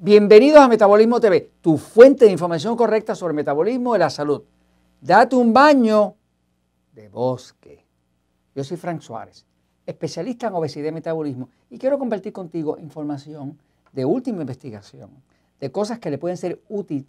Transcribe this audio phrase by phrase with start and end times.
[0.00, 4.44] Bienvenidos a Metabolismo TV, tu fuente de información correcta sobre el metabolismo y la salud.
[5.00, 6.14] Date un baño
[6.92, 7.84] de bosque.
[8.54, 9.44] Yo soy Frank Suárez,
[9.84, 13.58] especialista en obesidad y metabolismo, y quiero compartir contigo información
[13.90, 15.10] de última investigación,
[15.58, 17.04] de cosas que le pueden ser útiles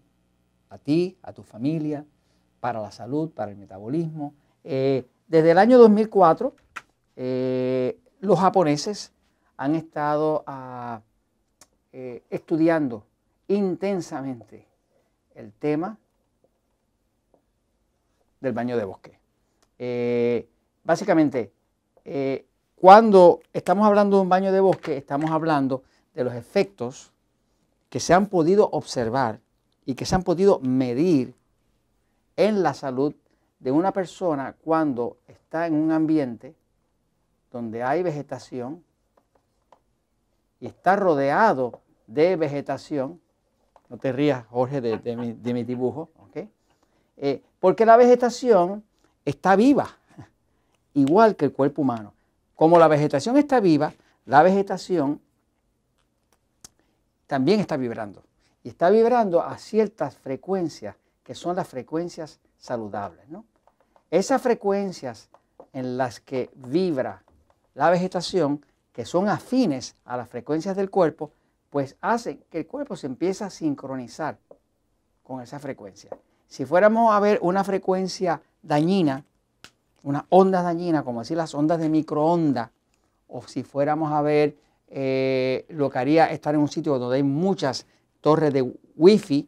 [0.71, 2.03] a ti, a tu familia,
[2.59, 4.33] para la salud, para el metabolismo.
[4.63, 6.55] Eh, desde el año 2004,
[7.17, 9.13] eh, los japoneses
[9.57, 11.01] han estado a
[11.91, 13.05] eh, estudiando
[13.47, 14.67] intensamente
[15.35, 15.97] el tema
[18.39, 19.19] del baño de bosque.
[19.77, 20.47] Eh,
[20.83, 21.51] básicamente,
[22.05, 27.11] eh, cuando estamos hablando de un baño de bosque, estamos hablando de los efectos
[27.89, 29.39] que se han podido observar
[29.85, 31.33] y que se han podido medir
[32.37, 33.15] en la salud
[33.59, 36.55] de una persona cuando está en un ambiente
[37.51, 38.83] donde hay vegetación,
[40.59, 43.21] y está rodeado de vegetación,
[43.89, 46.09] no te rías, Jorge, de, mi, dibujo,
[47.21, 48.83] eh, porque la vegetación
[49.25, 49.89] está viva,
[50.93, 52.13] igual que el cuerpo humano.
[52.55, 53.93] Como la vegetación está viva,
[54.25, 55.21] la vegetación
[57.27, 58.23] también está vibrando.
[58.63, 63.25] Y está vibrando a ciertas frecuencias, que son las frecuencias saludables.
[64.11, 65.29] Esas frecuencias
[65.73, 67.23] en las que vibra
[67.75, 68.65] la vegetación
[68.99, 71.31] que son afines a las frecuencias del cuerpo,
[71.69, 74.37] pues hacen que el cuerpo se empiece a sincronizar
[75.23, 76.09] con esa frecuencia.
[76.49, 79.23] Si fuéramos a ver una frecuencia dañina,
[80.03, 82.71] una onda dañina, como decir las ondas de microondas,
[83.29, 84.57] o si fuéramos a ver
[84.89, 87.85] eh, lo que haría estar en un sitio donde hay muchas
[88.19, 89.47] torres de wifi,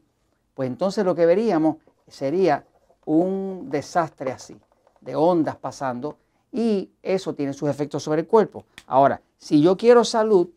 [0.54, 1.76] pues entonces lo que veríamos
[2.08, 2.66] sería
[3.04, 4.56] un desastre así,
[5.02, 6.16] de ondas pasando,
[6.54, 8.64] y eso tiene sus efectos sobre el cuerpo.
[8.88, 10.50] Ahora, si yo quiero salud,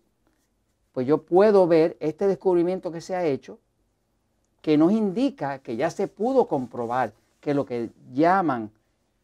[0.93, 3.59] pues yo puedo ver este descubrimiento que se ha hecho,
[4.61, 8.71] que nos indica que ya se pudo comprobar que lo que llaman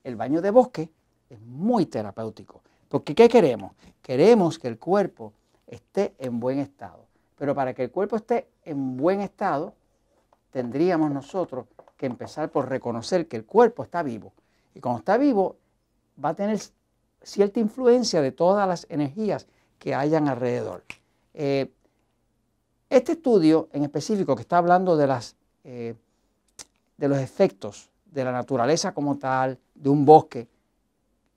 [0.03, 0.91] el baño de bosque
[1.29, 2.63] es muy terapéutico.
[2.89, 3.73] Porque ¿qué queremos?
[4.03, 5.33] Queremos que el cuerpo
[5.67, 7.05] esté en buen estado.
[7.37, 9.75] Pero para que el cuerpo esté en buen estado,
[10.51, 11.67] tendríamos nosotros
[11.97, 14.33] que empezar por reconocer que el cuerpo está vivo.
[14.75, 15.57] Y cuando está vivo,
[16.23, 16.59] va a tener
[17.23, 19.47] cierta influencia de todas las energías
[19.79, 20.85] que hayan alrededor.
[21.35, 21.71] Eh,
[22.89, 25.95] este estudio en específico que está hablando de, las, eh,
[26.97, 30.49] de los efectos de la naturaleza como tal, de un bosque,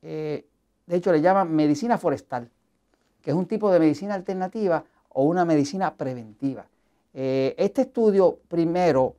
[0.01, 0.45] eh,
[0.85, 2.49] de hecho le llaman medicina forestal,
[3.21, 6.65] que es un tipo de medicina alternativa o una medicina preventiva.
[7.13, 9.15] este estudio primero,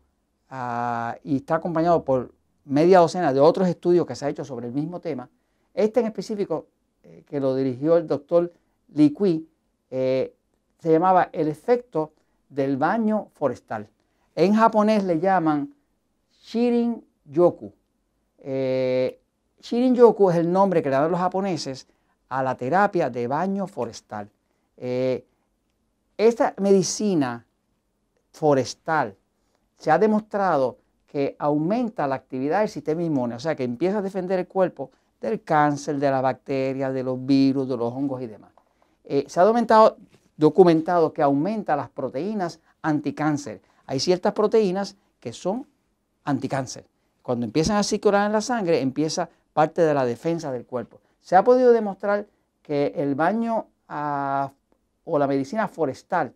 [0.50, 2.32] ah, y está acompañado por
[2.64, 5.30] media docena de otros estudios que se ha hecho sobre el mismo tema,
[5.74, 6.68] este en específico,
[7.02, 8.52] eh, que lo dirigió el doctor
[8.94, 9.48] Li Kui,
[9.90, 10.34] eh,
[10.78, 12.12] se llamaba el efecto
[12.48, 13.88] del baño forestal.
[14.34, 15.74] En japonés le llaman
[16.42, 17.72] Shirin Yoku.
[18.38, 19.20] Eh,
[19.60, 21.88] Shirin Yoku es el nombre que le dan los japoneses
[22.28, 24.30] a la terapia de baño forestal.
[26.16, 27.46] esta medicina
[28.30, 29.16] forestal
[29.78, 34.02] se ha demostrado que aumenta la actividad del sistema inmune, o sea, que empieza a
[34.02, 34.90] defender el cuerpo
[35.24, 38.52] del cáncer, de las bacterias, de los virus, de los hongos y demás.
[39.04, 43.60] Eh, se ha documentado, que aumenta las proteínas anticáncer.
[43.86, 45.66] Hay ciertas proteínas que son
[46.24, 46.86] anticáncer.
[47.22, 51.00] Cuando empiezan a circular en la sangre, empieza parte de la defensa del cuerpo.
[51.20, 52.26] Se ha podido demostrar
[52.62, 54.52] que el baño ah,
[55.04, 56.34] o la medicina forestal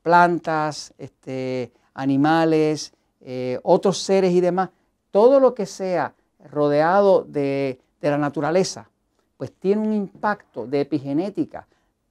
[0.04, 4.70] plantas, este, animales, eh, otros seres y demás,
[5.10, 6.14] todo lo que sea
[6.52, 8.92] rodeado de, de la naturaleza,
[9.38, 11.68] pues tiene un impacto de epigenética,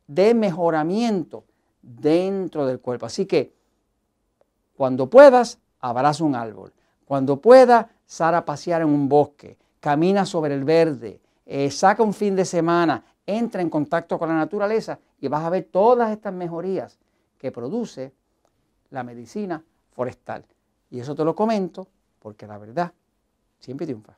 [0.09, 1.45] de mejoramiento
[1.89, 3.07] dentro del cuerpo.
[3.07, 3.53] Así que
[4.77, 6.73] cuando puedas, abraza un árbol.
[7.05, 12.15] Cuando puedas, sal a pasear en un bosque, camina sobre el verde, eh, saca un
[12.15, 16.33] fin de semana, entra en contacto con la naturaleza y vas a ver todas estas
[16.33, 16.99] mejorías
[17.39, 18.13] que produce
[18.91, 19.63] la medicina
[19.93, 20.45] forestal.
[20.91, 21.89] Y eso te lo comento
[22.19, 22.93] porque la verdad
[23.59, 24.15] siempre triunfa.